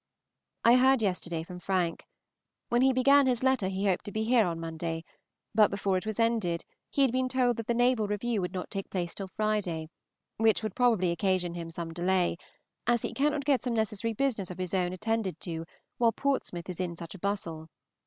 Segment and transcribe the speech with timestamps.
[0.65, 2.07] I heard yesterday from Frank.
[2.69, 5.03] When he began his letter he hoped to be here on Monday,
[5.53, 8.71] but before it was ended he had been told that the naval review would not
[8.71, 9.89] take place till Friday,
[10.37, 12.37] which would probably occasion him some delay,
[12.87, 15.65] as he cannot get some necessary business of his own attended to
[15.99, 17.67] while Portsmouth is in such a bustle.